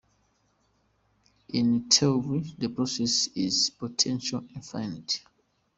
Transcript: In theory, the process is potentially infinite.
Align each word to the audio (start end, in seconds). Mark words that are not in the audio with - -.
In 1.49 1.87
theory, 1.87 2.39
the 2.57 2.69
process 2.69 3.27
is 3.35 3.69
potentially 3.69 4.47
infinite. 4.55 5.21